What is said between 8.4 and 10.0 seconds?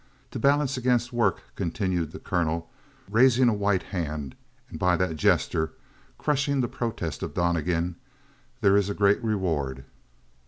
"there is a great reward."